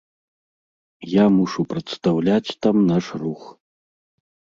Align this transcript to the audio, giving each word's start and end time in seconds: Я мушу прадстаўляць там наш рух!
Я 1.09 1.25
мушу 1.35 1.65
прадстаўляць 1.73 2.55
там 2.67 2.75
наш 2.93 3.05
рух! 3.25 3.43